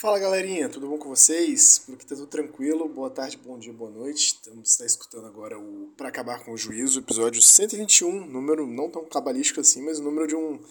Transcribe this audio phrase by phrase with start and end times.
[0.00, 1.80] Fala galerinha, tudo bom com vocês?
[1.80, 2.88] Por aqui tá tudo tranquilo.
[2.88, 4.26] Boa tarde, bom dia, boa noite.
[4.26, 9.04] Estamos tá escutando agora o Pra Acabar com o Juízo, episódio 121, número não tão
[9.06, 10.64] cabalístico assim, mas o número de um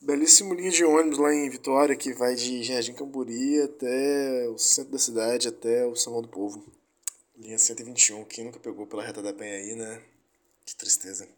[0.00, 4.92] belíssimo linha de ônibus lá em Vitória que vai de Jardim Camburi até o centro
[4.92, 6.64] da cidade, até o Paulo do Povo.
[7.36, 10.02] Linha 121, quem nunca pegou pela reta da Penha aí, né?
[10.64, 11.28] Que tristeza.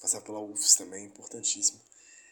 [0.00, 1.80] Passar pela UFS também, importantíssimo.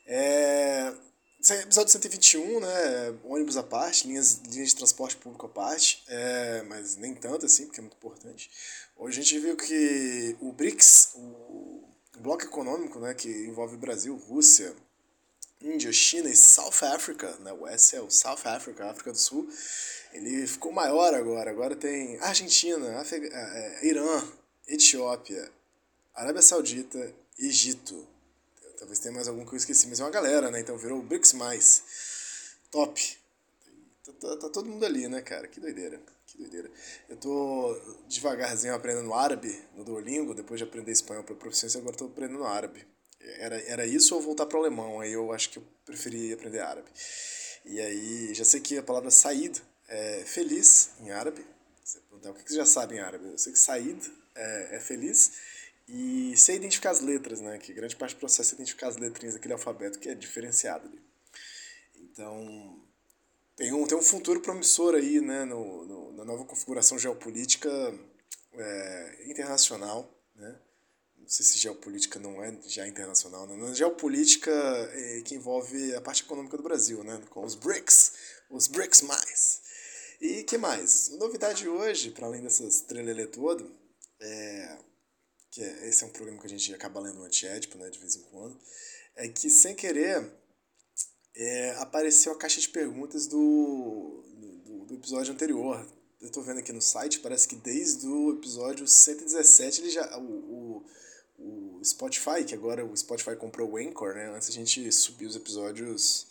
[0.06, 0.94] É
[1.40, 3.18] episódio 121, né?
[3.24, 7.66] Ônibus à parte, linhas, linhas de transporte público à parte, é, mas nem tanto assim,
[7.66, 8.50] porque é muito importante.
[8.96, 11.84] Hoje a gente viu que o BRICS, o
[12.18, 14.74] bloco econômico, né, que envolve Brasil, Rússia,
[15.60, 17.52] Índia, China e South Africa, né?
[17.52, 19.48] O S é o South Africa, África do Sul,
[20.12, 21.50] ele ficou maior agora.
[21.50, 24.22] Agora tem Argentina, Afeg é, é, Irã,
[24.66, 25.50] Etiópia,
[26.14, 28.06] Arábia Saudita, Egito,
[28.78, 30.60] Talvez tenha mais algum que eu esqueci, mas é uma galera, né?
[30.60, 31.82] Então virou o BRICS+.
[32.70, 33.18] Top.
[34.04, 35.48] Tá, tá, tá, todo mundo ali, né, cara?
[35.48, 36.00] Que doideira.
[36.26, 36.70] Que doideira.
[37.08, 37.76] Eu tô
[38.08, 42.86] devagarzinho aprendendo árabe no Duolingo, depois de aprender espanhol para proficiência, agora tô aprendendo árabe.
[43.20, 45.00] Era, era isso ou voltar para alemão?
[45.00, 46.88] Aí eu acho que eu preferi aprender árabe.
[47.64, 51.44] E aí, já sei que a palavra saída é feliz em árabe.
[51.82, 53.26] Você perguntar o que você já sabe em árabe?
[53.26, 55.32] Eu sei que saída é, é feliz
[55.88, 57.58] e sei identificar as letras, né?
[57.58, 61.02] Que grande parte do processo é identificar as letrinhas daquele alfabeto que é diferenciado ali.
[61.96, 62.84] Então,
[63.56, 65.44] tem um, tem um futuro promissor aí, né?
[65.44, 67.70] No, no na nova configuração geopolítica
[68.52, 70.60] é, internacional, né?
[71.16, 73.56] Não sei se geopolítica não é já internacional, né?
[73.56, 77.22] Mas geopolítica é, que envolve a parte econômica do Brasil, né?
[77.30, 78.12] Com os BRICS,
[78.50, 79.02] os BRICS+.
[79.02, 79.62] mais.
[80.20, 81.10] E que mais?
[81.10, 83.70] Novidade hoje, para além dessas trelelê todo,
[84.20, 84.78] é
[85.58, 88.14] que é, esse é um programa que a gente acaba lendo antiético, né, de vez
[88.14, 88.56] em quando,
[89.16, 90.24] é que sem querer
[91.34, 94.22] é, apareceu a caixa de perguntas do,
[94.64, 95.84] do, do episódio anterior.
[96.20, 100.18] Eu tô vendo aqui no site, parece que desde o episódio 117 ele já.
[100.18, 100.84] O,
[101.36, 104.28] o, o Spotify, que agora o Spotify comprou o Anchor, né?
[104.34, 106.26] Antes a gente subia os episódios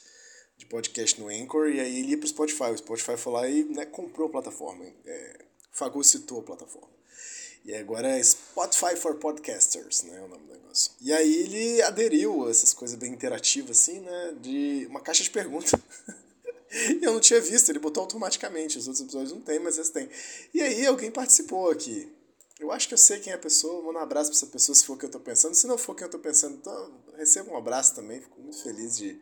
[0.57, 2.71] de podcast no Anchor e aí ele ia pro Spotify.
[2.71, 4.85] O Spotify foi lá e né, comprou a plataforma.
[5.05, 6.96] É, fagocitou a plataforma.
[7.67, 10.94] E agora é Spotify for Podcasters, né, o nome do negócio.
[11.01, 15.29] E aí ele aderiu a essas coisas bem interativas, assim, né, de uma caixa de
[15.29, 15.73] perguntas.
[17.01, 20.09] eu não tinha visto, ele botou automaticamente, os outros episódios não tem, mas esse tem.
[20.53, 22.09] E aí alguém participou aqui.
[22.57, 24.73] Eu acho que eu sei quem é a pessoa, mando um abraço pra essa pessoa
[24.73, 25.53] se for o que eu tô pensando.
[25.53, 28.97] Se não for quem eu tô pensando, então receba um abraço também, fico muito feliz
[28.97, 29.19] de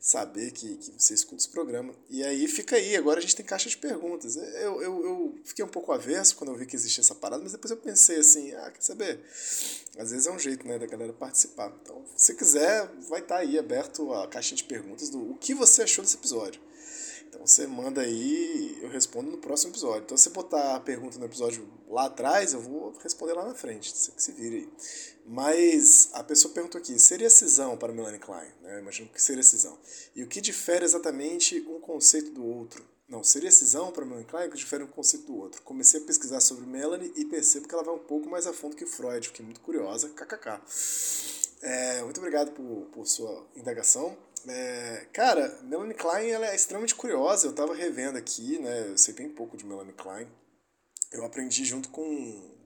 [0.00, 1.94] saber que, que você escuta esse programa.
[2.08, 4.36] E aí fica aí, agora a gente tem caixa de perguntas.
[4.36, 7.52] Eu, eu, eu fiquei um pouco avesso quando eu vi que existia essa parada, mas
[7.52, 9.20] depois eu pensei assim, ah, quer saber?
[9.98, 11.72] Às vezes é um jeito, né, da galera participar.
[11.82, 15.54] Então, se quiser, vai estar tá aí aberto a caixinha de perguntas do o que
[15.54, 16.60] você achou desse episódio.
[17.28, 20.04] Então você manda aí, eu respondo no próximo episódio.
[20.04, 23.54] Então se você botar a pergunta no episódio lá atrás, eu vou responder lá na
[23.54, 23.96] frente.
[23.96, 24.72] Você que se vire aí.
[25.26, 28.48] Mas a pessoa perguntou aqui, seria cisão para Melanie Klein?
[28.62, 28.76] Né?
[28.76, 29.76] Eu imagino que seria cisão.
[30.14, 32.84] E o que difere exatamente um conceito do outro?
[33.08, 35.62] Não, seria cisão para Melanie Klein que difere um conceito do outro.
[35.62, 38.76] Comecei a pesquisar sobre Melanie e percebo que ela vai um pouco mais a fundo
[38.76, 39.28] que Freud.
[39.28, 40.60] Fiquei muito curiosa, kkk.
[41.62, 44.16] É, muito obrigado por, por sua indagação.
[44.48, 47.48] É, cara, Melanie Klein ela é extremamente curiosa.
[47.48, 48.90] Eu tava revendo aqui, né?
[48.90, 50.28] Eu sei bem pouco de Melanie Klein.
[51.12, 52.56] Eu aprendi junto com,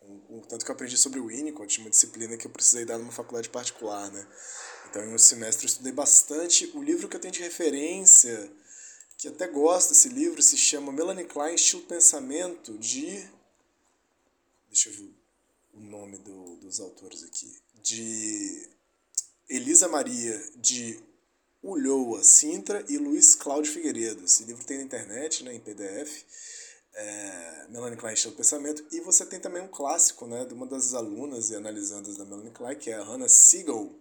[0.00, 2.98] com, com tanto que eu aprendi sobre o Winnicott, uma disciplina que eu precisei dar
[2.98, 4.26] numa faculdade particular, né?
[4.88, 6.70] Então, em um semestre eu estudei bastante.
[6.74, 8.50] O livro que eu tenho de referência,
[9.16, 13.28] que até gosto desse livro, se chama Melanie Klein, Estilo Pensamento, de...
[14.68, 15.14] Deixa eu ver
[15.74, 17.56] o nome do, dos autores aqui.
[17.82, 18.68] De
[19.48, 21.00] Elisa Maria de
[21.62, 24.24] Ulloa Sintra e Luiz Cláudio Figueiredo.
[24.24, 26.24] Esse livro tem na internet, né, em PDF.
[26.92, 28.86] É, Melanie Klein Estilo Pensamento.
[28.90, 32.52] E você tem também um clássico né, de uma das alunas e analisandas da Melanie
[32.52, 33.94] Klein, que é a Hannah Siegel.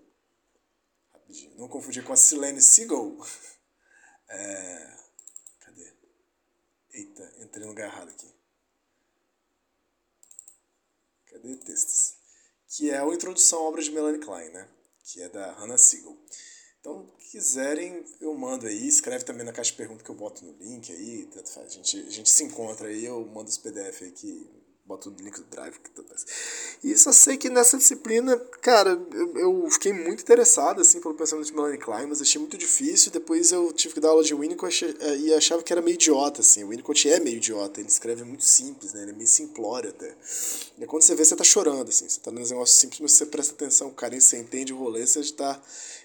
[1.13, 3.17] Rapidinho, não confundir com a Silene Siegel.
[4.31, 4.97] É,
[5.59, 5.91] cadê?
[6.91, 8.31] Eita, entrei no lugar errado aqui.
[11.25, 12.13] Cadê textos?
[12.67, 14.69] Que é a introdução à obra de Melanie Klein, né?
[15.03, 16.15] Que é da Hannah Siegel.
[16.79, 20.53] Então, quiserem, eu mando aí, escreve também na caixa de pergunta que eu boto no
[20.53, 21.29] link aí.
[21.57, 24.49] A gente, a gente se encontra aí, eu mando os PDF aí que
[24.89, 25.77] boto o link do Drive.
[25.79, 26.09] Que tanto.
[26.83, 31.45] E só sei que nessa disciplina, cara, eu, eu fiquei muito interessado, assim, pelo pensamento
[31.45, 33.11] de Melanie Klein, mas achei muito difícil.
[33.11, 36.41] Depois eu tive que dar aula de Winnicott eh, e achava que era meio idiota,
[36.41, 36.63] assim.
[36.63, 39.03] O Winnicott é meio idiota, ele escreve muito simples, né?
[39.03, 40.15] Ele é meio simplório até.
[40.77, 42.09] E quando você vê, você tá chorando, assim.
[42.09, 45.05] Você tá nos negócios simples, mas você presta atenção, o carinho, você entende o rolê,
[45.05, 45.61] você tá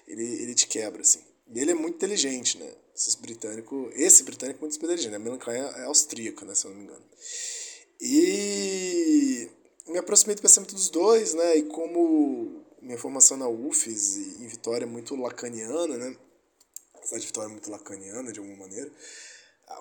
[0.07, 1.19] ele, ele te quebra, assim.
[1.51, 2.71] E ele é muito inteligente, né?
[2.95, 6.71] Esses britânico, esse britânico é muito inteligente, a Melanie Klein é austríaca, né, se eu
[6.71, 7.03] não me engano.
[7.99, 9.49] E
[9.87, 14.47] me aproximei do pensamento dos dois, né, e como minha formação na UFES e em
[14.47, 16.17] Vitória é muito lacaniana, né,
[16.93, 18.91] apesar de Vitória é muito lacaniana de alguma maneira,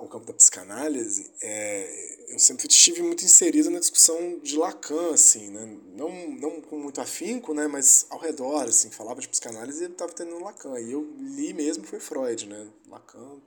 [0.01, 5.51] o campo da psicanálise, é, eu sempre estive muito inserido na discussão de Lacan, assim,
[5.51, 5.79] né?
[5.95, 7.67] não, não com muito afinco, né?
[7.67, 10.81] mas ao redor, assim, falava de psicanálise e estava tendo Lacan.
[10.81, 12.67] E eu li mesmo foi Freud, né?
[12.89, 13.41] Lacan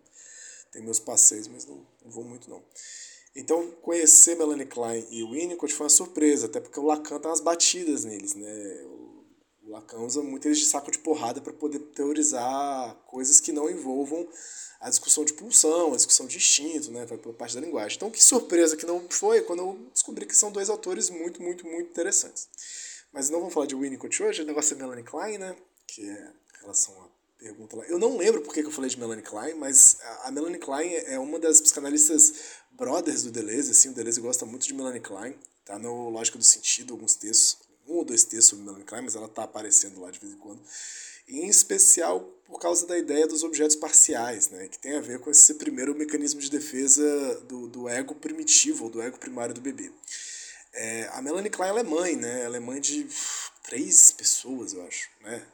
[0.72, 2.64] tem meus passeios, mas não, não vou muito não.
[3.36, 7.40] Então, conhecer Melanie Klein e Winnicott foi uma surpresa, até porque o Lacan tá umas
[7.40, 8.84] batidas neles, né?
[9.64, 13.70] O Lacan usa muito eles de saco de porrada para poder teorizar coisas que não
[13.70, 14.28] envolvam
[14.80, 17.96] a discussão de pulsão, a discussão de instinto, né, vai por parte da linguagem.
[17.96, 21.66] Então, que surpresa que não foi quando eu descobri que são dois autores muito, muito,
[21.66, 22.48] muito interessantes.
[23.12, 25.56] Mas não vamos falar de Winnicott hoje, o negócio é Melanie Klein, né,
[25.88, 27.10] que é em relação à
[27.40, 27.86] pergunta lá.
[27.86, 31.18] Eu não lembro por que eu falei de Melanie Klein, mas a Melanie Klein é
[31.18, 32.34] uma das psicanalistas
[32.78, 35.36] brothers do Deleuze, assim, o Deleuze gosta muito de Melanie Klein,
[35.66, 35.80] tá?
[35.80, 37.58] No Lógica do Sentido, alguns textos,
[37.88, 40.38] um ou dois textos sobre Melanie Klein, mas ela tá aparecendo lá de vez em
[40.38, 40.62] quando.
[41.28, 45.30] Em especial por causa da ideia dos objetos parciais, né, que tem a ver com
[45.30, 49.92] esse primeiro mecanismo de defesa do, do ego primitivo, ou do ego primário do bebê.
[50.74, 53.06] É, a Melanie Klein ela é mãe, né, ela é mãe de
[53.64, 55.46] três pessoas, eu acho, né,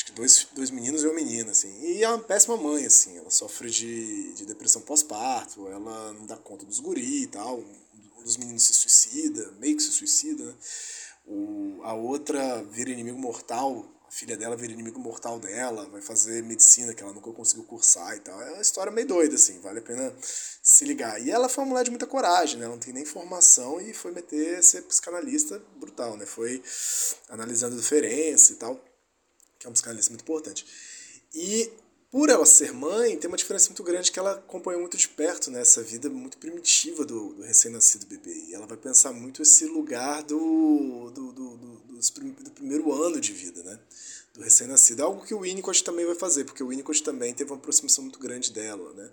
[0.00, 3.18] acho que dois, dois meninos e uma menina, assim, e é uma péssima mãe, assim,
[3.18, 8.22] ela sofre de, de depressão pós-parto, ela não dá conta dos guri e tal, um
[8.22, 10.54] dos meninos se suicida, meio que se suicida, né,
[11.26, 16.42] o, a outra vira inimigo mortal a filha dela vira inimigo mortal dela, vai fazer
[16.42, 18.42] medicina que ela nunca conseguiu cursar e tal.
[18.42, 21.24] É uma história meio doida, assim, vale a pena se ligar.
[21.24, 22.64] E ela foi uma mulher de muita coragem, né?
[22.64, 26.26] Ela não tem nem formação e foi meter ser psicanalista brutal, né?
[26.26, 26.60] Foi
[27.28, 28.82] analisando diferença e tal,
[29.60, 30.66] que é um psicanalista muito importante.
[31.32, 31.70] E
[32.10, 35.48] por ela ser mãe, tem uma diferença muito grande que ela acompanhou muito de perto
[35.48, 35.86] nessa né?
[35.86, 38.34] vida muito primitiva do, do recém-nascido bebê.
[38.48, 43.32] E ela vai pensar muito esse lugar do, do, do, do do primeiro ano de
[43.32, 43.78] vida, né?
[44.32, 45.02] Do recém-nascido.
[45.02, 48.18] Algo que o Winnicott também vai fazer, porque o Winnicott também teve uma aproximação muito
[48.18, 49.10] grande dela, né?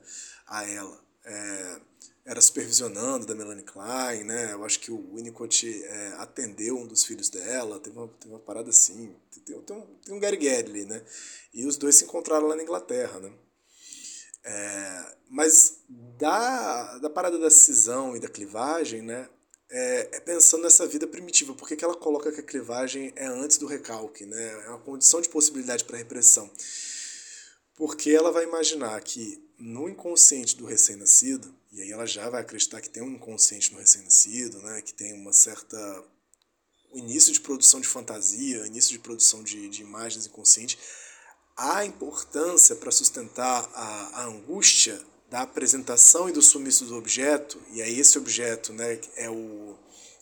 [0.47, 0.99] A ela.
[1.25, 1.81] É,
[2.27, 4.51] era supervisionando da Melanie Klein, né?
[4.51, 8.39] Eu acho que o Winnicott é, atendeu um dos filhos dela, teve uma, teve uma
[8.39, 9.15] parada assim.
[9.31, 11.03] Tem, tem, um, tem um ali, né?
[11.53, 13.31] E os dois se encontraram lá na Inglaterra, né?
[14.43, 19.27] É, mas da, da parada da cisão e da clivagem, né?
[19.69, 21.53] é, é, pensando nessa vida primitiva.
[21.53, 24.25] Por que, que ela coloca que a clivagem é antes do recalque?
[24.25, 24.65] Né?
[24.65, 26.49] É uma condição de possibilidade para repressão.
[27.75, 32.81] Porque ela vai imaginar que no inconsciente do recém-nascido, e aí ela já vai acreditar
[32.81, 34.81] que tem um inconsciente no recém-nascido, né?
[34.81, 35.77] que tem uma certa.
[36.91, 40.77] o início de produção de fantasia, início de produção de, de imagens inconscientes,
[41.55, 47.81] a importância para sustentar a, a angústia da apresentação e do sumiço do objeto, e
[47.81, 49.77] aí esse objeto né, é o,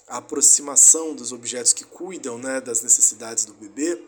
[0.08, 4.02] a aproximação dos objetos que cuidam né, das necessidades do bebê,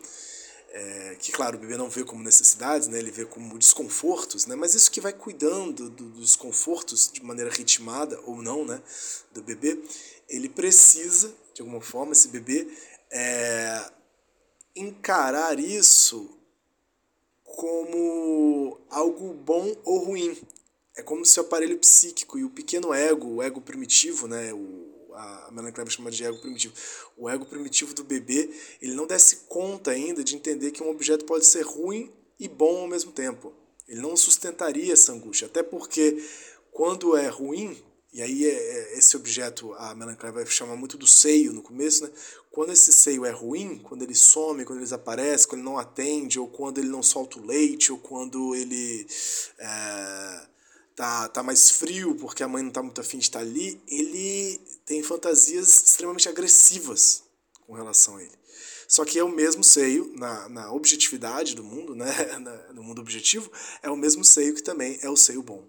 [0.70, 4.54] é, que claro, o bebê não vê como necessidades, né, ele vê como desconfortos, né,
[4.54, 8.82] mas isso que vai cuidando do, dos desconfortos de maneira ritmada ou não né,
[9.32, 9.82] do bebê,
[10.28, 12.68] ele precisa, de alguma forma, esse bebê,
[13.10, 13.90] é,
[14.76, 16.38] encarar isso
[17.42, 20.38] como algo bom ou ruim.
[20.94, 24.97] É como se o aparelho psíquico e o pequeno ego, o ego primitivo, né, o,
[25.18, 26.74] a Melanie Kleber chama de ego primitivo,
[27.16, 28.48] o ego primitivo do bebê,
[28.80, 32.82] ele não desse conta ainda de entender que um objeto pode ser ruim e bom
[32.82, 33.52] ao mesmo tempo.
[33.88, 36.22] Ele não sustentaria essa angústia, até porque
[36.70, 37.76] quando é ruim,
[38.12, 41.62] e aí é, é, esse objeto, a Melanie Kleber vai chamar muito do seio no
[41.62, 42.10] começo, né?
[42.50, 46.38] Quando esse seio é ruim, quando ele some, quando ele desaparece, quando ele não atende,
[46.38, 49.06] ou quando ele não solta o leite, ou quando ele...
[49.58, 50.57] É
[50.98, 54.60] tá, tá mais frio porque a mãe não tá muito afim de estar ali, ele
[54.84, 57.22] tem fantasias extremamente agressivas
[57.64, 58.36] com relação a ele.
[58.88, 62.10] Só que é o mesmo seio, na, na objetividade do mundo, né?
[62.74, 63.48] no mundo objetivo,
[63.80, 65.64] é o mesmo seio que também é o seio bom.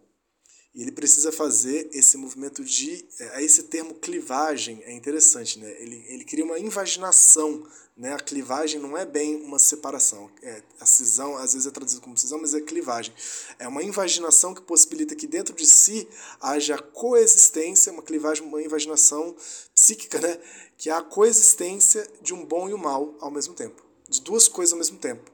[0.73, 3.05] E ele precisa fazer esse movimento de.
[3.19, 5.69] É, esse termo clivagem é interessante, né?
[5.79, 7.65] Ele, ele cria uma invaginação.
[7.97, 8.13] Né?
[8.13, 10.31] A clivagem não é bem uma separação.
[10.41, 13.13] É, a cisão, às vezes é traduzido como cisão, mas é clivagem.
[13.57, 16.07] É uma invaginação que possibilita que dentro de si
[16.39, 19.35] haja coexistência, uma clivagem, uma invaginação
[19.73, 20.39] psíquica, né?
[20.77, 23.83] que é a coexistência de um bom e o um mal ao mesmo tempo.
[24.07, 25.29] De duas coisas ao mesmo tempo.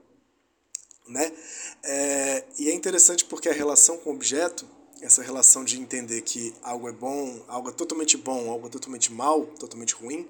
[1.07, 1.31] Né?
[1.83, 4.67] É, e é interessante porque a relação com o objeto
[5.05, 9.13] essa relação de entender que algo é bom, algo é totalmente bom, algo é totalmente
[9.13, 10.27] mal, totalmente ruim,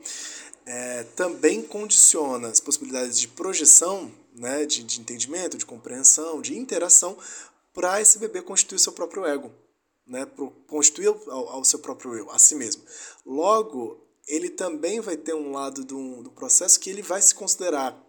[0.66, 7.18] é, também condiciona as possibilidades de projeção, né, de, de entendimento, de compreensão, de interação
[7.74, 9.52] para esse bebê constituir seu próprio ego,
[10.08, 10.26] né?
[10.68, 12.84] constituir ao, ao, seu próprio eu, a si mesmo.
[13.26, 18.02] Logo, ele também vai ter um lado do, do processo que ele vai se considerar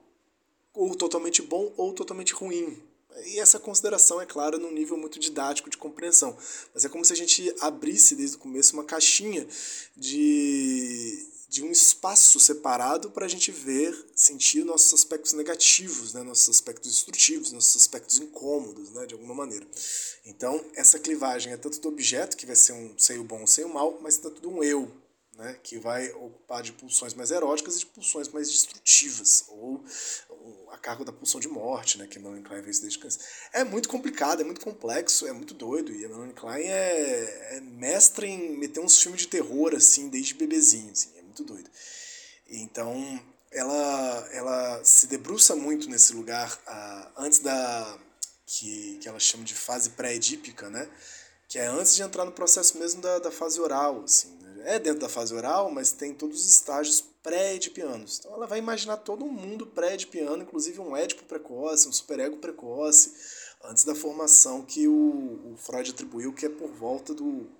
[0.73, 2.81] ou totalmente bom ou totalmente ruim.
[3.25, 6.37] E essa consideração, é claro, num nível muito didático de compreensão.
[6.75, 9.47] Mas é como se a gente abrisse desde o começo uma caixinha
[9.97, 16.23] de, de um espaço separado para a gente ver, sentir nossos aspectos negativos, né?
[16.23, 19.07] nossos aspectos destrutivos, nossos aspectos incômodos, né?
[19.07, 19.67] de alguma maneira.
[20.27, 23.69] Então, essa clivagem é tanto do objeto, que vai ser um seio bom ou seio
[23.69, 24.93] mal, mas tanto de um eu,
[25.37, 29.85] né, que vai ocupar de pulsões mais eróticas e de pulsões mais destrutivas, ou,
[30.77, 33.19] a cargo da pulsão de morte, né, que a Melanie Klein fez desde criança.
[33.53, 37.61] É muito complicado, é muito complexo, é muito doido, e a Melanie Klein é, é
[37.61, 41.69] mestra em meter uns filmes de terror, assim, desde bebezinho, assim, é muito doido.
[42.49, 46.57] Então, ela, ela se debruça muito nesse lugar
[47.17, 47.99] antes da...
[48.49, 50.89] Que, que ela chama de fase pré-edípica, né,
[51.49, 55.01] que é antes de entrar no processo mesmo da, da fase oral, assim, é dentro
[55.01, 58.21] da fase oral, mas tem todos os estágios pré-edipianos.
[58.21, 63.15] Então ela vai imaginar todo um mundo pré-edipiano, inclusive um édipo precoce, um superego precoce,
[63.65, 67.51] antes da formação que o, o Freud atribuiu, que é por volta do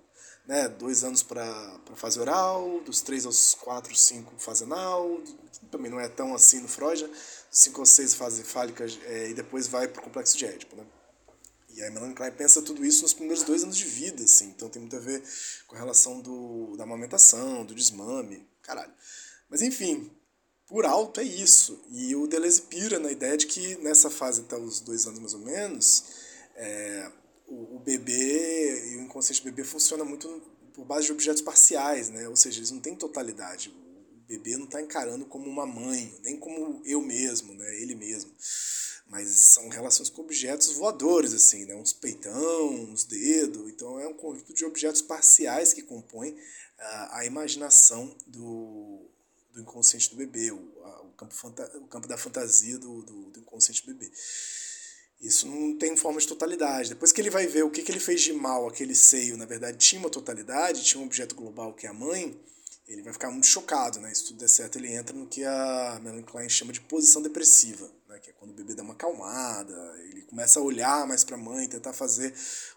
[0.47, 5.21] né, dois anos para fase oral, dos três aos quatro, cinco fase anal,
[5.69, 7.13] também não é tão assim no Freud, né?
[7.51, 10.77] cinco ou seis fase fálica é, e depois vai para o complexo de Édipo.
[10.77, 10.85] Né?
[11.75, 14.45] E a Melanie Klein pensa tudo isso nos primeiros dois anos de vida, assim.
[14.45, 15.21] Então tem muito a ver
[15.67, 18.93] com a relação do, da amamentação, do desmame, caralho.
[19.49, 20.11] Mas enfim,
[20.67, 21.83] por alto é isso.
[21.89, 25.33] E o Deleuze pira na ideia de que nessa fase até os dois anos mais
[25.33, 26.03] ou menos,
[26.55, 27.11] é,
[27.47, 30.41] o, o, bebê e o inconsciente bebê funciona muito
[30.73, 32.27] por base de objetos parciais, né?
[32.27, 33.69] Ou seja, eles não têm totalidade.
[33.69, 37.81] O bebê não está encarando como uma mãe, nem como eu mesmo, né?
[37.81, 38.31] Ele mesmo
[39.09, 41.75] mas são relações com objetos voadores, assim, né?
[41.75, 46.37] uns peitão, uns dedos, então é um conjunto de objetos parciais que compõem
[47.11, 49.09] a imaginação do,
[49.57, 51.35] do inconsciente do bebê, o, a, o, campo,
[51.81, 54.11] o campo da fantasia do, do, do, inconsciente do bebê.
[55.19, 56.89] Isso não tem forma de totalidade.
[56.89, 59.45] Depois que ele vai ver o que, que ele fez de mal, aquele seio, na
[59.45, 62.39] verdade, tinha uma totalidade, tinha um objeto global que é a mãe,
[62.87, 64.13] ele vai ficar muito chocado, né?
[64.13, 67.89] Se tudo der certo, ele entra no que a Melanie Klein chama de posição depressiva,
[68.07, 68.17] né?
[68.19, 69.75] Que é quando o bebê dá uma acalmada,
[70.09, 72.33] ele começa a olhar mais para a mãe, tentar fazer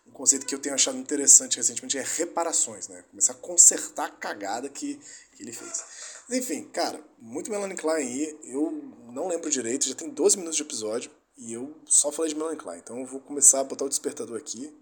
[0.07, 3.05] um conceito que eu tenho achado interessante recentemente é reparações, né?
[3.11, 5.01] Começar a consertar a cagada que,
[5.37, 5.85] que ele fez.
[6.29, 8.71] Enfim, cara, muito Melanie Klein aí, eu
[9.13, 12.59] não lembro direito, já tem 12 minutos de episódio e eu só falei de Melanie
[12.59, 14.77] Klein, então eu vou começar a botar o despertador aqui.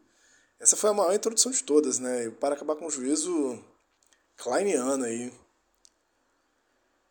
[0.59, 2.31] Essa foi a maior introdução de todas, né?
[2.31, 3.63] Para acabar com o juízo,
[4.39, 5.33] Kleiniano aí.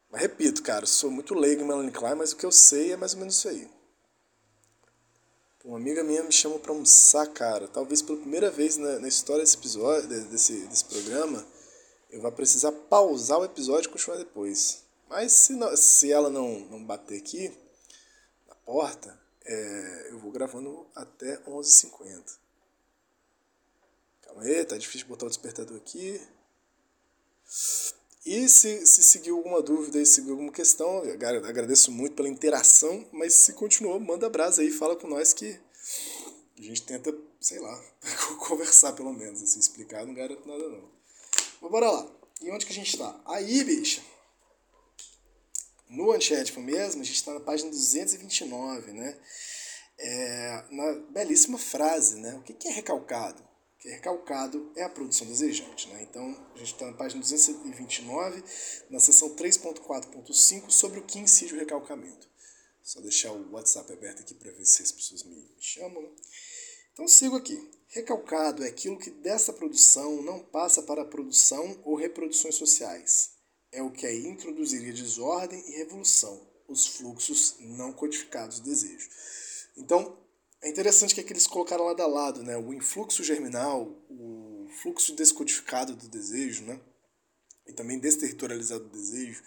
[0.10, 2.98] Mas repito, cara, sou muito leigo em Melanie Klein, mas o que eu sei é
[2.98, 3.70] mais ou menos isso aí.
[5.68, 7.68] Uma amiga minha me chamou para almoçar, cara.
[7.68, 11.46] Talvez pela primeira vez na, na história desse episódio, desse, desse programa,
[12.10, 14.86] eu vá precisar pausar o episódio e continuar depois.
[15.10, 17.54] Mas se, não, se ela não, não bater aqui
[18.48, 22.38] na porta, é, eu vou gravando até 11h50.
[24.22, 26.22] Calma aí, tá difícil botar o despertador aqui.
[28.26, 31.02] E se, se seguiu alguma dúvida e seguiu alguma questão,
[31.46, 35.58] agradeço muito pela interação, mas se continuou, manda brasa aí, fala com nós que
[36.58, 37.84] a gente tenta, sei lá,
[38.48, 40.92] conversar pelo menos, assim, explicar, não garanto nada não.
[41.62, 42.12] Mas bora lá.
[42.42, 43.20] E onde que a gente tá?
[43.26, 44.02] Aí, bicha,
[45.90, 49.18] no antiético mesmo, a gente está na página 229, né?
[50.00, 52.36] É, na belíssima frase, né?
[52.36, 53.42] O que, que é recalcado?
[53.80, 55.88] Que é recalcado é a produção desejante.
[55.90, 56.04] Né?
[56.10, 56.24] Então,
[56.56, 58.44] a gente está na página 229,
[58.90, 62.28] na seção 3.4.5, sobre o que incide o recalcamento.
[62.82, 66.02] Só deixar o WhatsApp aberto aqui para ver se as pessoas me, me chamam.
[66.02, 66.10] Né?
[66.94, 67.78] Então, sigo aqui.
[67.90, 73.32] Recalcado é aquilo que dessa produção não passa para a produção ou reproduções sociais.
[73.72, 79.10] É o que aí introduziria desordem e revolução, os fluxos não codificados do desejo.
[79.78, 80.18] Então,
[80.62, 82.58] é interessante que, é que eles colocaram lado a lado, né?
[82.58, 86.80] O influxo germinal, o fluxo descodificado do desejo, né?
[87.68, 89.44] E também desterritorializado do desejo,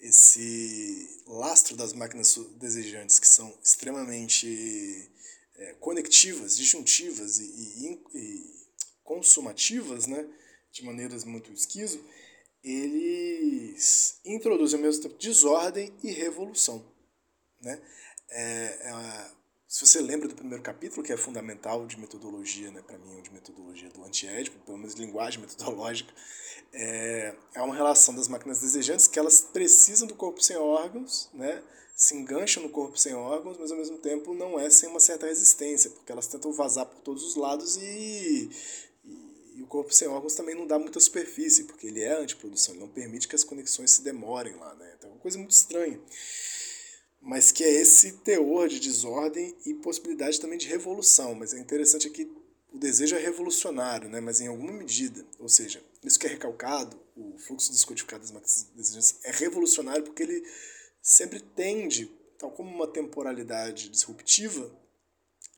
[0.00, 5.10] esse lastro das máquinas desejantes que são extremamente
[5.56, 8.66] é, conectivas, disjuntivas e, e, e,
[9.02, 10.26] consumativas, né?
[10.72, 12.02] De maneiras muito esquiso,
[12.62, 16.84] eles introduzem ao mesmo tempo desordem e revolução,
[17.60, 17.80] né?
[18.28, 19.36] É, é,
[19.68, 23.32] se você lembra do primeiro capítulo, que é fundamental de metodologia, né, para mim, de
[23.32, 26.12] metodologia do antiédipo, pelo menos linguagem metodológica,
[26.72, 31.62] é, é uma relação das máquinas desejantes que elas precisam do corpo sem órgãos, né,
[31.96, 35.26] se engancham no corpo sem órgãos, mas ao mesmo tempo não é sem uma certa
[35.26, 38.50] resistência, porque elas tentam vazar por todos os lados e,
[39.02, 42.74] e, e o corpo sem órgãos também não dá muita superfície, porque ele é antiprodução,
[42.74, 44.92] ele não permite que as conexões se demorem lá, né?
[44.96, 45.98] Então é uma coisa muito estranha.
[47.26, 51.34] Mas que é esse teor de desordem e possibilidade também de revolução.
[51.34, 52.30] Mas é interessante aqui
[52.72, 54.20] o desejo é revolucionário, né?
[54.20, 55.26] mas em alguma medida.
[55.40, 60.46] Ou seja, isso que é recalcado, o fluxo descodificado das desejantes, é revolucionário porque ele
[61.02, 62.06] sempre tende,
[62.38, 64.70] tal como uma temporalidade disruptiva,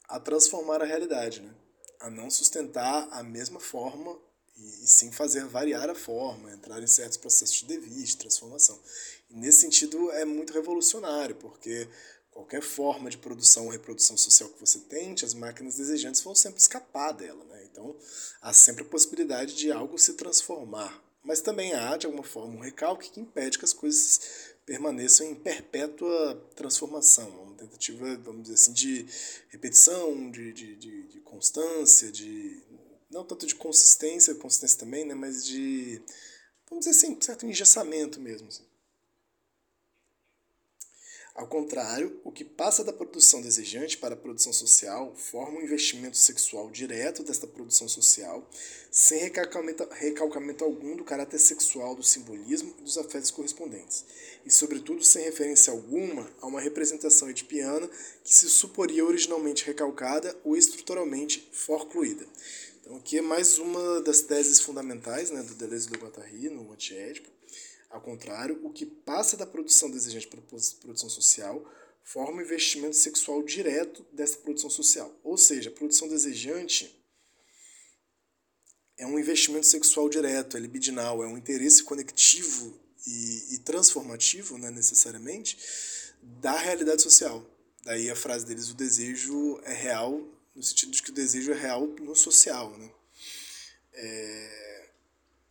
[0.08, 1.54] a transformar a realidade, né?
[2.00, 4.18] a não sustentar a mesma forma
[4.58, 8.78] e, e sim fazer variar a forma, entrar em certos processos de devir, de transformação.
[9.30, 11.88] E nesse sentido é muito revolucionário, porque
[12.30, 16.60] qualquer forma de produção ou reprodução social que você tente, as máquinas desejantes vão sempre
[16.60, 17.44] escapar dela.
[17.44, 17.64] Né?
[17.70, 17.96] Então
[18.40, 21.02] há sempre a possibilidade de algo se transformar.
[21.22, 25.34] Mas também há, de alguma forma, um recalque que impede que as coisas permaneçam em
[25.34, 29.06] perpétua transformação, uma tentativa, vamos dizer assim, de
[29.48, 32.62] repetição, de, de, de, de constância, de
[33.10, 36.02] não tanto de consistência, consistência também, né, mas de,
[36.68, 38.48] vamos dizer assim, certo engessamento mesmo.
[38.48, 38.68] Assim.
[41.38, 46.16] Ao contrário, o que passa da produção desejante para a produção social forma um investimento
[46.16, 48.44] sexual direto desta produção social,
[48.90, 54.04] sem recalcamento, recalcamento algum do caráter sexual do simbolismo e dos afetos correspondentes,
[54.44, 57.88] e, sobretudo, sem referência alguma a uma representação edipiana
[58.24, 62.26] que se suporia originalmente recalcada ou estruturalmente forcluída.
[62.88, 66.73] Então, aqui é mais uma das teses fundamentais né, do Deleuze e do Guattari no
[66.73, 67.28] Antiédipo
[67.90, 71.71] ao contrário, o que passa da produção desejante para a produção social
[72.02, 75.14] forma um investimento sexual direto dessa produção social.
[75.23, 76.99] Ou seja, a produção desejante
[78.97, 82.75] é um investimento sexual direto, é libidinal, é um interesse conectivo
[83.07, 85.59] e, e transformativo, né, necessariamente,
[86.23, 87.45] da realidade social.
[87.85, 91.59] Daí a frase deles, o desejo é real, no sentido de que o desejo é
[91.59, 92.76] real no social.
[92.76, 92.90] Né?
[93.93, 94.69] É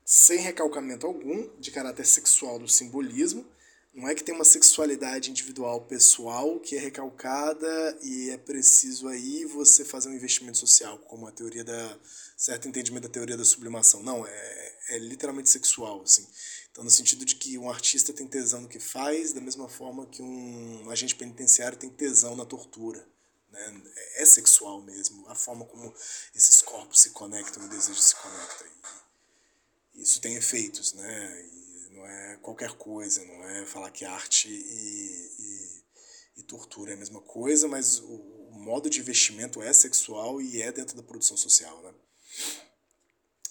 [0.09, 3.45] sem recalcamento algum de caráter sexual do simbolismo.
[3.93, 9.43] Não é que tem uma sexualidade individual pessoal que é recalcada e é preciso aí
[9.43, 11.99] você fazer um investimento social, como a teoria da
[12.37, 14.01] certo entendimento da teoria da sublimação.
[14.01, 16.25] Não, é, é literalmente sexual, assim.
[16.71, 20.05] Então, no sentido de que um artista tem tesão no que faz, da mesma forma
[20.05, 23.05] que um agente penitenciário tem tesão na tortura.
[23.57, 23.91] Né?
[24.15, 25.93] É sexual mesmo, a forma como
[26.35, 28.65] esses corpos se conectam, o desejo se conecta
[29.97, 31.45] isso tem efeitos, né?
[31.51, 35.83] E não é qualquer coisa, não é falar que arte e, e,
[36.37, 40.61] e tortura é a mesma coisa, mas o, o, modo de investimento é sexual e
[40.61, 41.93] é dentro da produção social, né?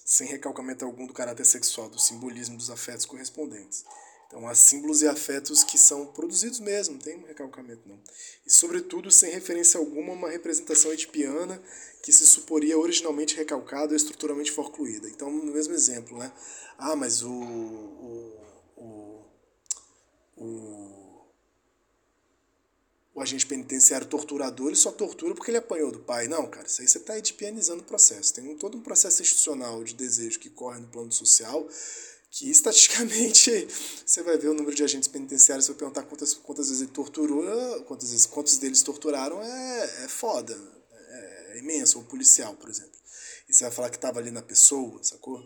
[0.04, 3.84] Sem recalcamento algum do caráter sexual, do simbolismo dos afetos correspondentes.
[4.26, 7.98] Então há símbolos e afetos que são produzidos mesmo, não tem recalcamento não.
[8.44, 11.62] E sobretudo sem referência alguma uma representação edipiana
[12.02, 15.08] que se suporia originalmente recalcada ou estruturalmente forcluída.
[15.08, 16.32] Então, no mesmo exemplo, né?
[16.78, 18.40] Ah, mas o, o,
[18.76, 19.24] o,
[20.36, 21.26] o,
[23.14, 26.28] o agente penitenciário torturador ele só tortura porque ele apanhou do pai.
[26.28, 28.34] Não, cara, isso aí você está edipianizando o processo.
[28.34, 31.66] Tem todo um processo institucional de desejo que corre no plano social
[32.30, 33.68] que estatisticamente
[34.04, 36.92] você vai ver o número de agentes penitenciários, você vai perguntar quantas, quantas vezes ele
[36.92, 40.54] torturou, quantas vezes, quantos deles torturaram, é, é foda,
[40.92, 42.96] é, é imenso, o policial, por exemplo.
[43.48, 45.40] E você vai falar que estava ali na pessoa, sacou?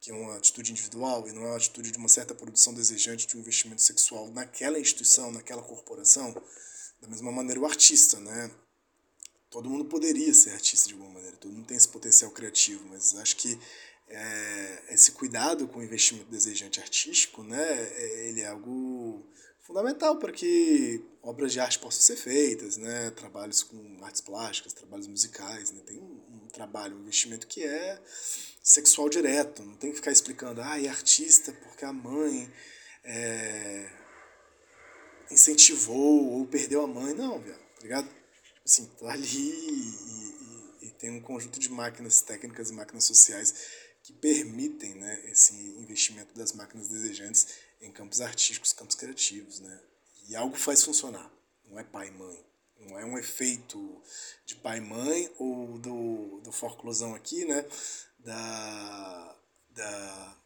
[0.00, 3.26] Que é uma atitude individual e não é uma atitude de uma certa produção desejante
[3.26, 6.32] de um investimento sexual naquela instituição, naquela corporação.
[7.00, 8.50] Da mesma maneira, o artista, né?
[9.50, 13.16] Todo mundo poderia ser artista de alguma maneira, todo mundo tem esse potencial criativo, mas
[13.16, 13.58] acho que
[14.06, 14.59] é,
[15.00, 19.26] esse cuidado com o investimento desejante artístico, né, é, ele é algo
[19.62, 25.06] fundamental para que obras de arte possam ser feitas, né, trabalhos com artes plásticas, trabalhos
[25.06, 27.98] musicais, né, tem um, um trabalho, um investimento que é
[28.62, 32.52] sexual direto, não tem que ficar explicando, ah, é artista porque a mãe
[33.02, 33.90] é,
[35.30, 38.06] incentivou ou perdeu a mãe, não, viado, tá ligado?
[38.06, 43.04] Tipo assim, tá ali e, e, e tem um conjunto de máquinas técnicas e máquinas
[43.04, 43.54] sociais
[44.02, 47.48] que permitem né, esse investimento das máquinas desejantes
[47.80, 49.60] em campos artísticos, campos criativos.
[49.60, 49.80] Né?
[50.28, 51.30] E algo faz funcionar,
[51.68, 52.50] não é pai e mãe.
[52.80, 54.02] Não é um efeito
[54.46, 57.62] de pai e mãe ou do, do forclusão aqui, né?
[58.18, 59.36] Da,
[59.70, 60.38] da,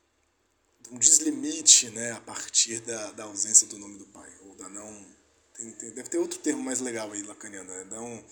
[0.90, 2.10] um deslimite né?
[2.10, 5.06] a partir da, da ausência do nome do pai, ou da não.
[5.54, 7.84] Tem, tem, deve ter outro termo mais legal aí, lacaniano, né?
[7.84, 8.24] Não,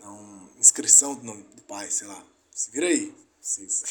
[0.00, 2.26] não inscrição do nome do pai, sei lá.
[2.50, 3.14] Se vira aí.
[3.40, 3.84] Vocês.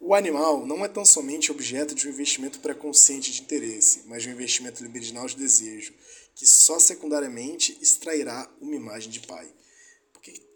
[0.00, 4.28] O animal não é tão somente objeto de um investimento pré-consciente de interesse, mas de
[4.28, 5.94] um investimento libidinal de desejo,
[6.34, 9.48] que só secundariamente extrairá uma imagem de pai.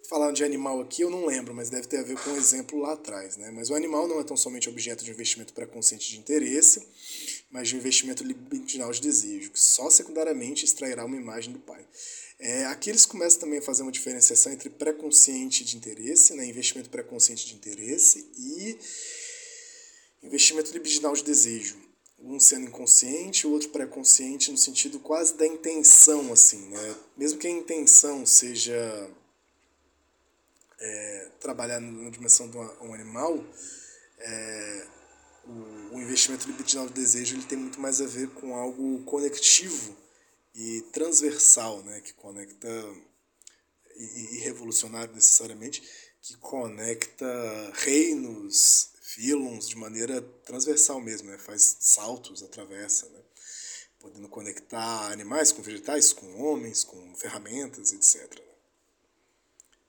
[0.08, 2.78] Falaram de animal aqui eu não lembro, mas deve ter a ver com um exemplo
[2.78, 3.36] lá atrás.
[3.36, 3.50] Né?
[3.50, 6.86] Mas o animal não é tão somente objeto de investimento pré-consciente de interesse,
[7.50, 11.84] mas de um investimento libidinal de desejo, que só secundariamente extrairá uma imagem do pai.
[12.38, 16.90] É, aqui eles começam também a fazer uma diferenciação entre pré-consciente de interesse, né, investimento
[16.90, 18.78] pré-consciente de interesse, e
[20.22, 21.76] investimento libidinal de desejo.
[22.18, 26.96] Um sendo inconsciente, o outro pré-consciente no sentido quase da intenção, assim, né?
[27.16, 29.10] Mesmo que a intenção seja
[30.78, 33.44] é, trabalhar na dimensão de um animal,
[34.18, 34.86] é,
[35.44, 39.96] o, o, investimento libidinal de desejo ele tem muito mais a ver com algo conectivo
[40.54, 42.00] e transversal, né?
[42.00, 42.68] Que conecta
[43.96, 45.82] e, e revolucionário necessariamente,
[46.20, 47.26] que conecta
[47.74, 51.38] reinos, fílons de maneira transversal mesmo, né?
[51.38, 53.20] faz saltos, atravessa, né?
[53.98, 58.45] podendo conectar animais com vegetais, com homens, com ferramentas, etc.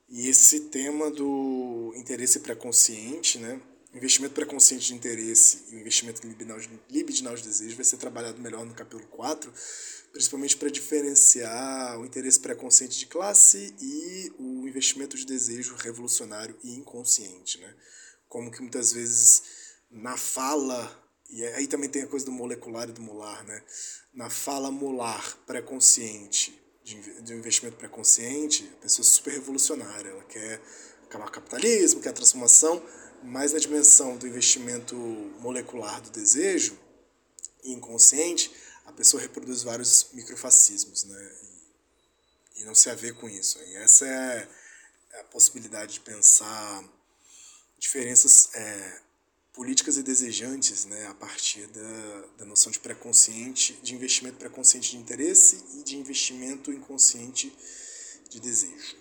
[0.09, 3.61] E esse tema do interesse pré-consciente, né?
[3.93, 8.73] investimento pré-consciente de interesse e libidinal de, libidinal de desejo vai ser trabalhado melhor no
[8.73, 9.51] capítulo 4,
[10.11, 16.75] principalmente para diferenciar o interesse pré-consciente de classe e o investimento de desejo revolucionário e
[16.75, 17.59] inconsciente.
[17.59, 17.73] Né?
[18.27, 19.43] como que muitas vezes
[19.89, 20.91] na fala,
[21.29, 23.63] e aí também tem a coisa do molecular e do molar, né?
[24.13, 26.59] Na fala molar pré-consciente,
[26.95, 30.61] de investimento pré-consciente, a pessoa é super revolucionária, ela quer
[31.03, 32.83] acabar o capitalismo, quer a transformação,
[33.23, 34.95] mas na dimensão do investimento
[35.39, 36.77] molecular do desejo
[37.63, 38.51] e inconsciente,
[38.85, 41.31] a pessoa reproduz vários microfascismos, né?
[42.55, 43.59] E, e não se haver com isso.
[43.59, 44.47] E essa é
[45.19, 46.83] a possibilidade de pensar
[47.77, 49.01] diferenças é,
[49.57, 54.97] políticas e desejantes né, a partir da, da noção de pré-consciente, de investimento pré-consciente de
[54.97, 57.51] interesse e de investimento inconsciente
[58.29, 58.95] de desejo.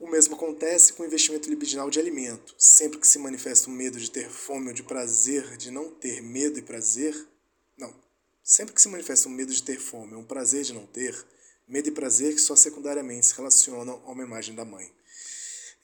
[0.00, 2.54] O mesmo acontece com o investimento libidinal de alimento.
[2.56, 6.22] Sempre que se manifesta um medo de ter fome ou de prazer de não ter
[6.22, 7.14] medo e prazer,
[7.76, 7.94] não.
[8.42, 11.14] Sempre que se manifesta um medo de ter fome ou um prazer de não ter,
[11.68, 14.90] medo e prazer que só secundariamente se relacionam a uma imagem da mãe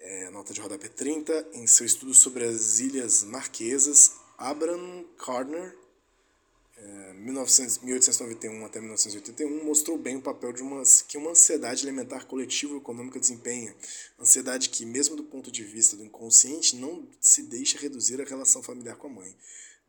[0.02, 5.76] é, nota de rodapé 30, em seu estudo sobre as Ilhas Marquesas, Abraham Gardner,
[6.76, 12.74] é, 1891 até 1981, mostrou bem o papel de uma, que uma ansiedade alimentar coletiva
[12.74, 13.74] e econômica desempenha.
[14.18, 18.62] Ansiedade que, mesmo do ponto de vista do inconsciente, não se deixa reduzir a relação
[18.62, 19.36] familiar com a mãe.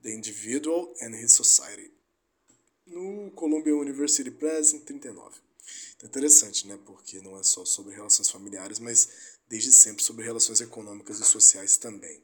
[0.04, 1.92] The Individual and His Society.
[2.86, 5.44] No Columbia University Press, em 39.
[5.96, 6.78] Então, interessante, né?
[6.86, 11.78] Porque não é só sobre relações familiares, mas desde sempre sobre relações econômicas e sociais
[11.78, 12.20] também.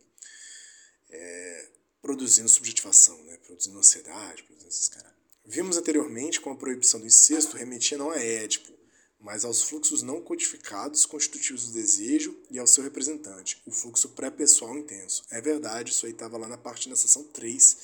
[1.11, 1.67] É,
[2.01, 3.37] produzindo subjetivação, né?
[3.45, 5.11] produzindo ansiedade, produzindo esses caras.
[5.45, 8.73] Vimos anteriormente como a proibição do incesto remetia não a Édipo,
[9.19, 14.75] mas aos fluxos não codificados constitutivos do desejo e ao seu representante, o fluxo pré-pessoal
[14.75, 15.23] intenso.
[15.29, 17.77] É verdade, isso aí estava lá na parte da seção 3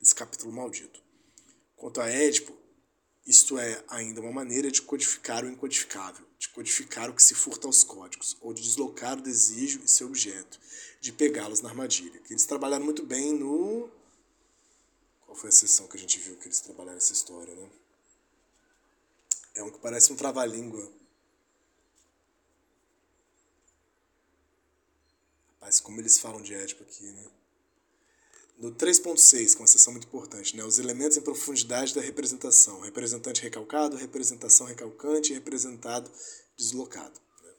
[0.00, 1.00] desse capítulo maldito.
[1.76, 2.54] Quanto a Édipo,
[3.26, 7.68] isto é ainda uma maneira de codificar o incodificável, de codificar o que se furta
[7.68, 10.58] aos códigos, ou de deslocar o desejo e seu objeto,
[11.00, 12.18] de pegá-los na armadilha.
[12.18, 13.88] Que eles trabalharam muito bem no.
[15.24, 17.70] Qual foi a sessão que a gente viu que eles trabalharam essa história, né?
[19.54, 20.92] É um que parece um trava-língua.
[25.54, 27.24] Rapaz, como eles falam de Édipo aqui, né?
[28.62, 30.64] No 3.6, que é uma seção muito importante, né?
[30.64, 32.78] os elementos em profundidade da representação.
[32.78, 36.08] Representante recalcado, representação recalcante, representado
[36.56, 37.20] deslocado.
[37.42, 37.50] Né?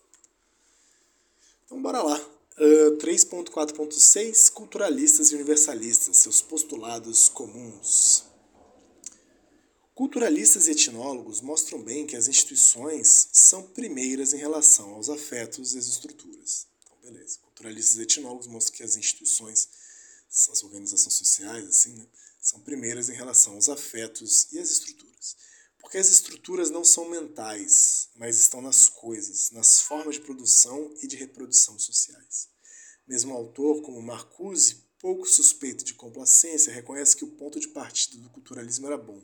[1.66, 2.18] Então, bora lá.
[2.58, 8.24] Uh, 3.4.6 Culturalistas e universalistas, seus postulados comuns.
[9.94, 15.80] Culturalistas e etnólogos mostram bem que as instituições são primeiras em relação aos afetos e
[15.80, 16.66] às estruturas.
[16.82, 17.39] Então, beleza.
[17.39, 19.83] Culturalistas e etnólogos mostram que as instituições
[20.52, 22.08] as organizações sociais, assim, né,
[22.41, 25.36] são primeiras em relação aos afetos e às estruturas.
[25.80, 31.08] Porque as estruturas não são mentais, mas estão nas coisas, nas formas de produção e
[31.08, 32.50] de reprodução sociais.
[33.08, 38.17] Mesmo o autor, como Marcuse, pouco suspeito de complacência, reconhece que o ponto de partida
[38.22, 39.22] do culturalismo era bom,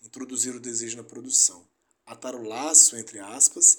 [0.00, 1.68] introduzir o desejo na produção,
[2.06, 3.78] atar o laço, entre aspas,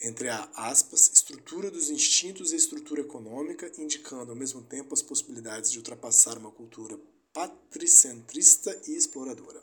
[0.00, 5.70] entre a aspas, estrutura dos instintos e estrutura econômica, indicando ao mesmo tempo as possibilidades
[5.70, 6.98] de ultrapassar uma cultura
[7.32, 9.62] patricentrista e exploradora.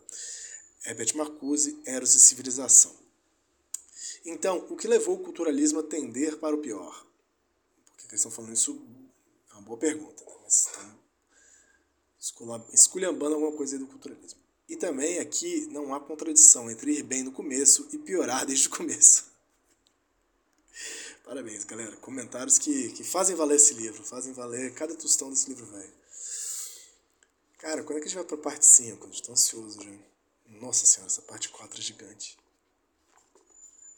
[0.85, 2.95] Herbert Marcuse, Eros e Civilização.
[4.25, 7.05] Então, o que levou o culturalismo a tender para o pior?
[7.97, 8.81] Por que eles estão falando isso?
[9.49, 10.31] É uma boa pergunta, né?
[10.43, 10.95] mas
[12.19, 14.39] estão esculhambando alguma coisa do culturalismo.
[14.67, 18.71] E também aqui não há contradição entre ir bem no começo e piorar desde o
[18.71, 19.30] começo.
[21.31, 21.95] Parabéns, galera.
[21.95, 25.93] Comentários que, que fazem valer esse livro, fazem valer cada tostão desse livro velho.
[27.57, 29.05] Cara, quando é que a gente vai pra parte 5?
[29.05, 29.91] Eu estou ansioso já.
[30.59, 32.37] Nossa senhora, essa parte 4 é gigante.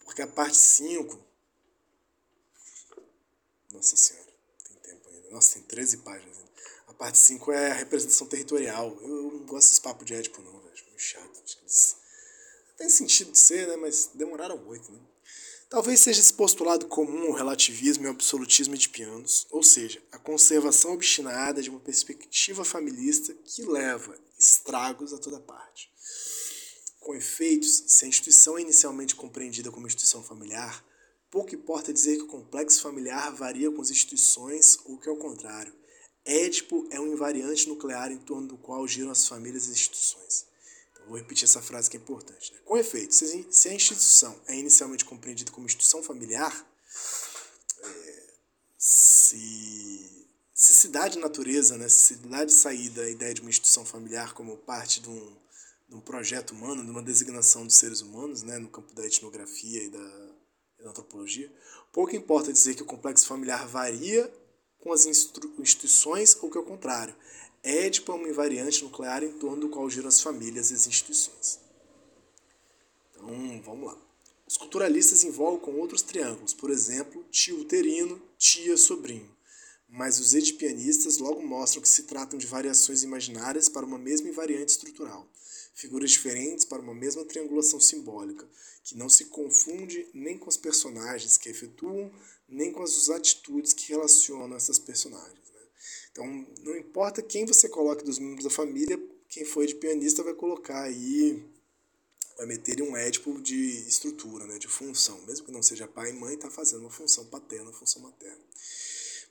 [0.05, 1.19] Porque a parte 5.
[3.71, 4.31] Nossa senhora,
[4.67, 5.29] tem tempo ainda.
[5.31, 6.51] Nossa, tem 13 páginas ainda.
[6.89, 8.95] A parte 5 é a representação territorial.
[9.01, 10.71] Eu, eu não gosto desses papos de Édipo, não, velho.
[10.71, 11.41] Acho meio chato.
[11.43, 11.95] Acho que eles...
[12.77, 13.75] Tem sentido de ser, né?
[13.75, 14.99] Mas demoraram muito, né?
[15.73, 20.19] Talvez seja esse postulado comum o relativismo e o absolutismo de pianos, ou seja, a
[20.19, 25.91] conservação obstinada de uma perspectiva familista que leva estragos a toda parte.
[26.99, 30.85] Com efeitos, se a instituição é inicialmente compreendida como instituição familiar,
[31.31, 35.73] pouco importa dizer que o complexo familiar varia com as instituições ou que, ao contrário,
[36.23, 40.52] Édipo é um invariante nuclear em torno do qual giram as famílias e as instituições.
[41.07, 42.53] Vou repetir essa frase que é importante.
[42.53, 42.59] Né?
[42.65, 46.65] Com efeito, se a instituição é inicialmente compreendida como instituição familiar,
[47.83, 48.23] é,
[48.77, 53.49] se, se se dá de natureza, né, se dá de saída a ideia de uma
[53.49, 55.37] instituição familiar como parte de um,
[55.89, 59.83] de um projeto humano, de uma designação dos seres humanos, né, no campo da etnografia
[59.83, 60.33] e da,
[60.79, 61.51] da antropologia,
[61.91, 64.31] pouco importa dizer que o complexo familiar varia
[64.83, 67.15] com as instituições ou que é o contrário.
[67.63, 71.59] Édipo é uma invariante nuclear em torno do qual giram as famílias e as instituições.
[73.11, 73.97] Então, vamos lá.
[74.45, 79.33] Os culturalistas invocam outros triângulos, por exemplo, tio uterino, tia, sobrinho.
[79.87, 84.73] Mas os edipianistas logo mostram que se tratam de variações imaginárias para uma mesma invariante
[84.73, 85.25] estrutural,
[85.73, 88.47] figuras diferentes para uma mesma triangulação simbólica,
[88.83, 92.11] que não se confunde nem com os personagens que efetuam,
[92.47, 95.43] nem com as atitudes que relacionam essas personagens.
[96.13, 100.35] Então, não importa quem você coloque dos membros da família, quem foi de pianista vai
[100.35, 101.43] colocar aí,
[102.37, 105.19] vai meter um édipo de estrutura, né, de função.
[105.25, 108.37] Mesmo que não seja pai e mãe, está fazendo uma função paterna, uma função materna.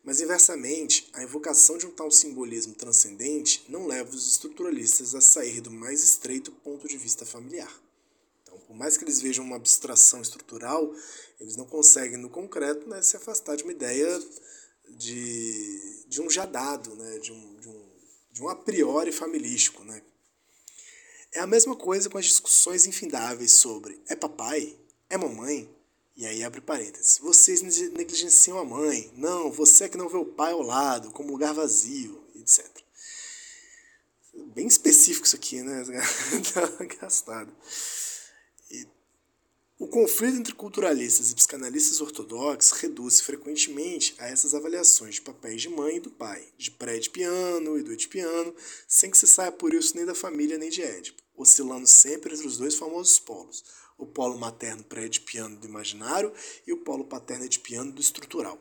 [0.05, 5.61] Mas, inversamente, a invocação de um tal simbolismo transcendente não leva os estruturalistas a sair
[5.61, 7.73] do mais estreito ponto de vista familiar.
[8.43, 10.93] Então, por mais que eles vejam uma abstração estrutural,
[11.38, 14.21] eles não conseguem, no concreto, né, se afastar de uma ideia
[14.97, 17.19] de, de um jadado, né?
[17.19, 17.91] de, um, de, um,
[18.33, 19.85] de um a priori familiístico.
[19.85, 20.03] Né?
[21.33, 24.77] É a mesma coisa com as discussões infindáveis sobre é papai?
[25.09, 25.69] É mamãe?
[26.14, 27.18] E aí abre parênteses.
[27.18, 29.11] Vocês negligenciam a mãe.
[29.16, 32.66] Não, você é que não vê o pai ao lado, como lugar vazio, etc.
[34.55, 35.83] Bem específico isso aqui, né?
[36.53, 37.55] Tá gastado.
[39.83, 45.68] O conflito entre culturalistas e psicanalistas ortodoxos reduz frequentemente a essas avaliações de papéis de
[45.68, 48.55] mãe e do pai, de pré-edipiano e do edipiano,
[48.87, 52.46] sem que se saia por isso nem da família nem de Édipo, oscilando sempre entre
[52.46, 53.64] os dois famosos polos,
[54.03, 56.33] o polo materno pré-edipiano do imaginário
[56.67, 58.59] e o polo paterno edipiano do estrutural,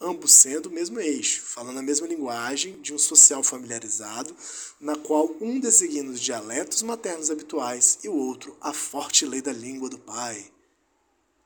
[0.00, 4.34] ambos sendo o mesmo eixo, falando a mesma linguagem de um social familiarizado,
[4.80, 9.52] na qual um designa os dialetos maternos habituais e o outro a forte lei da
[9.52, 10.50] língua do pai.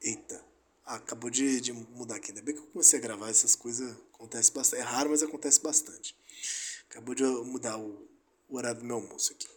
[0.00, 0.42] Eita,
[0.86, 2.30] ah, acabou de, de mudar aqui.
[2.30, 3.96] Ainda bem que eu comecei a gravar essas coisas.
[4.12, 4.80] Acontece bastante.
[4.80, 6.14] É raro, mas acontece bastante.
[6.90, 8.06] Acabou de mudar o,
[8.48, 9.48] o horário do meu almoço aqui.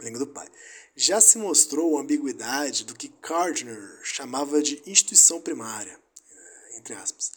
[0.00, 0.48] Língua do pai.
[0.96, 7.32] Já se mostrou a ambiguidade do que Gardner chamava de instituição primária, eh, entre aspas.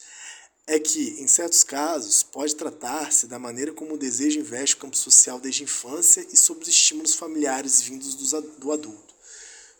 [0.66, 4.96] É que, em certos casos, pode tratar-se da maneira como o desejo investe o campo
[4.96, 9.13] social desde a infância e sob os estímulos familiares vindos do adulto.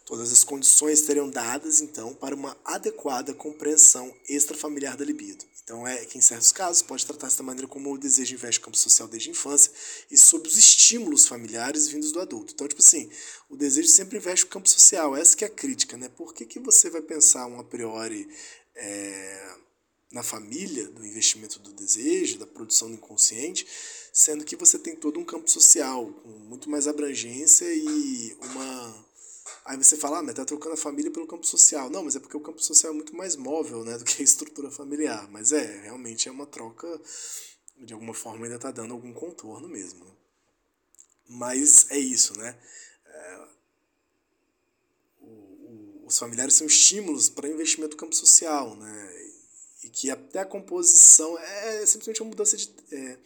[0.05, 5.45] Todas as condições seriam dadas, então, para uma adequada compreensão extrafamiliar da libido.
[5.63, 8.63] Então, é que em certos casos pode tratar-se da maneira como o desejo investe o
[8.65, 9.73] campo social desde a infância
[10.11, 12.53] e sob os estímulos familiares vindos do adulto.
[12.53, 13.11] Então, tipo assim,
[13.49, 15.17] o desejo sempre investe o campo social.
[15.17, 16.11] Essa que é a crítica, né?
[16.11, 18.29] Por que, que você vai pensar um a priori
[18.75, 19.57] é,
[20.13, 23.67] na família, do investimento do desejo, da produção do inconsciente,
[24.13, 29.04] sendo que você tem todo um campo social com muito mais abrangência e uma
[29.65, 31.89] Aí você fala, ah, mas tá trocando a família pelo campo social.
[31.89, 34.25] Não, mas é porque o campo social é muito mais móvel, né, do que a
[34.25, 35.29] estrutura familiar.
[35.31, 36.87] Mas é, realmente é uma troca,
[37.79, 40.05] de alguma forma ainda tá dando algum contorno mesmo.
[40.05, 40.13] Né?
[41.27, 42.59] Mas é isso, né?
[43.07, 43.49] É,
[45.21, 49.25] o, o, os familiares são estímulos para investimento no campo social, né?
[49.85, 53.19] E que até a composição é simplesmente uma mudança, de, é,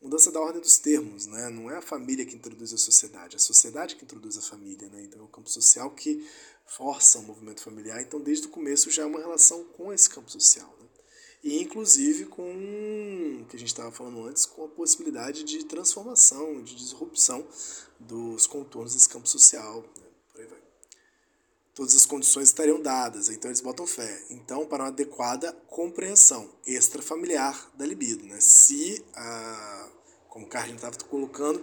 [0.00, 1.48] mudança da ordem dos termos, né?
[1.50, 4.88] não é a família que introduz a sociedade, é a sociedade que introduz a família,
[4.88, 5.04] né?
[5.04, 6.26] então é o campo social que
[6.66, 10.30] força o movimento familiar, então desde o começo já é uma relação com esse campo
[10.30, 10.86] social, né?
[11.44, 12.50] e inclusive com
[13.42, 17.46] o que a gente gente estava falando antes, com a possibilidade de transformação, de disrupção
[17.98, 19.82] dos contornos desse campo social.
[19.98, 20.05] Né?
[21.76, 24.24] Todas as condições estariam dadas, então eles botam fé.
[24.30, 28.24] Então, para uma adequada compreensão extrafamiliar da libido.
[28.24, 28.40] Né?
[28.40, 29.90] Se, a,
[30.30, 31.62] como o Carlinhos estava colocando,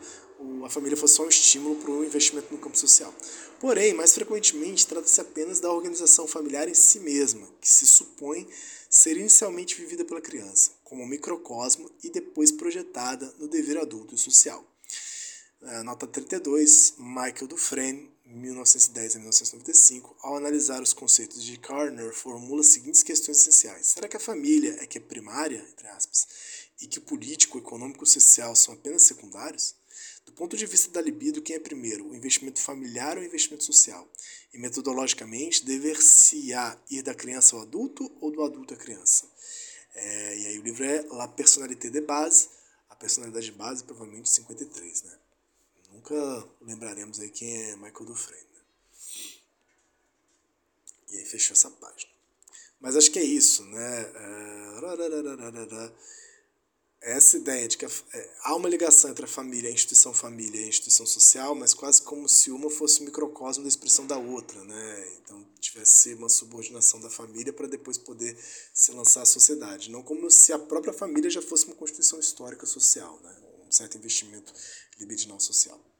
[0.63, 3.11] a família fosse só um estímulo para o investimento no campo social.
[3.59, 8.47] Porém, mais frequentemente, trata-se apenas da organização familiar em si mesma, que se supõe
[8.87, 14.17] ser inicialmente vivida pela criança, como um microcosmo e depois projetada no dever adulto e
[14.19, 14.63] social.
[15.83, 22.67] Nota 32, Michael Dufresne, 1910 a 1995, ao analisar os conceitos de Carner, formula as
[22.67, 23.87] seguintes questões essenciais.
[23.87, 26.27] Será que a família é que é primária, entre aspas,
[26.81, 29.75] e que o político, econômico e social são apenas secundários?
[30.25, 33.63] Do ponto de vista da libido, quem é primeiro, o investimento familiar ou o investimento
[33.63, 34.09] social?
[34.53, 39.29] E metodologicamente, dever-se-á ir da criança ao adulto ou do adulto à criança?
[39.95, 42.49] É, e aí o livro é La Personnalité de Base,
[42.89, 45.19] a personalidade de base, provavelmente 53, né?
[46.03, 48.45] Nunca lembraremos aí quem é Michael Dufresne.
[48.53, 48.61] Né?
[51.11, 52.11] E aí fechou essa página.
[52.81, 54.11] Mas acho que é isso, né?
[56.99, 57.89] É essa ideia de que é,
[58.41, 62.01] há uma ligação entre a família, a instituição família e a instituição social, mas quase
[62.01, 65.17] como se uma fosse um microcosmo da expressão da outra, né?
[65.21, 68.37] Então tivesse uma subordinação da família para depois poder
[68.73, 72.65] se lançar à sociedade, não como se a própria família já fosse uma constituição histórica
[72.65, 73.33] social, né?
[73.65, 74.53] Um certo investimento
[74.99, 75.92] libidinal social.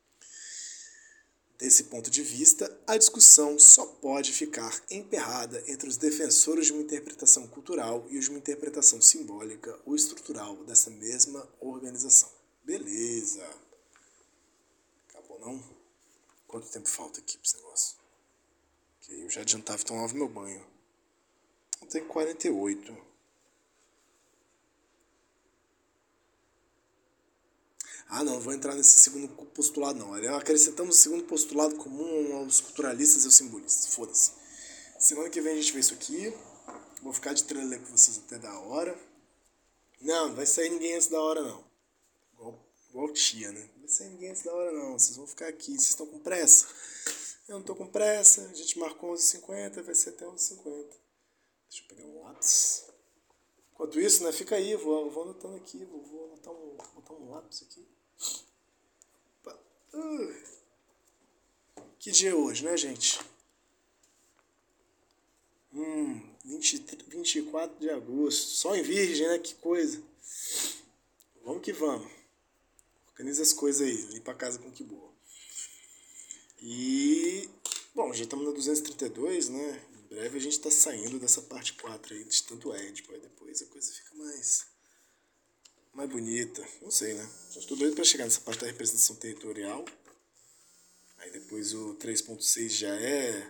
[1.63, 6.82] Desse ponto de vista, a discussão só pode ficar emperrada entre os defensores de uma
[6.82, 12.30] interpretação cultural e os de uma interpretação simbólica ou estrutural dessa mesma organização.
[12.65, 13.49] Beleza.
[15.08, 15.63] Acabou não?
[16.49, 17.97] Quanto tempo falta aqui para esse negócio?
[19.02, 20.67] Ok, eu já adiantava e tomava meu banho.
[21.89, 23.12] Tem 48.
[28.15, 30.13] Ah, não, vou entrar nesse segundo postulado, não.
[30.36, 33.88] Acrescentamos o segundo postulado comum aos culturalistas e aos simbolistas.
[33.95, 34.34] Foda-se.
[34.99, 36.32] Semana que vem a gente vê isso aqui.
[37.02, 38.95] Vou ficar de trailer com vocês até da hora.
[39.99, 41.63] Não, não vai sair ninguém antes da hora, não.
[42.34, 43.67] Igual, igual tia, né?
[43.73, 44.93] Não vai sair ninguém antes da hora, não.
[44.93, 45.71] Vocês vão ficar aqui.
[45.71, 46.67] Vocês estão com pressa?
[47.47, 48.47] Eu não tô com pressa.
[48.47, 50.62] A gente marcou 11h50, vai ser até 11h50.
[51.67, 52.86] Deixa eu pegar um lápis.
[53.73, 57.32] Enquanto isso, né, fica aí, vou, vou anotando aqui, vou, vou anotar um, botar um
[57.32, 57.93] lápis aqui.
[62.04, 63.18] Que dia é hoje, né, gente?
[65.74, 68.50] Hum, 20, 24 de agosto.
[68.50, 69.40] Só em virgem, né?
[69.40, 70.04] Que coisa.
[71.46, 72.12] Vamos que vamos.
[73.08, 73.96] Organiza as coisas aí.
[74.14, 75.14] Limpa a casa com que boa.
[76.62, 77.50] E.
[77.96, 79.86] Bom, já estamos na 232, né?
[79.94, 82.72] Em breve a gente está saindo dessa parte 4 aí, de tanto.
[82.74, 84.73] Aí depois a coisa fica mais
[85.94, 86.64] mais bonita.
[86.82, 87.28] Não sei, né?
[87.56, 89.86] Estou doido para chegar nessa parte da representação territorial.
[91.20, 93.48] Aí depois o 3.6 já é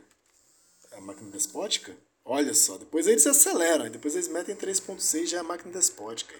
[0.91, 1.95] a máquina despótica.
[2.25, 6.35] Olha só, depois eles aceleram, depois eles metem 3.6 já é a máquina despótica.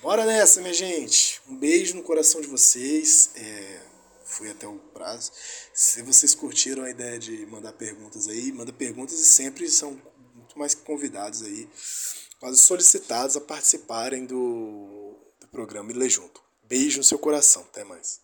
[0.00, 1.40] Bora nessa, minha gente.
[1.48, 3.30] Um beijo no coração de vocês.
[3.34, 3.82] É,
[4.24, 5.32] fui até o prazo.
[5.74, 10.00] Se vocês curtiram a ideia de mandar perguntas aí, manda perguntas e sempre são
[10.34, 11.68] muito mais convidados aí
[12.38, 16.40] quase solicitados a participarem do, do programa ler junto.
[16.62, 17.62] Beijo no seu coração.
[17.62, 18.20] Até mais.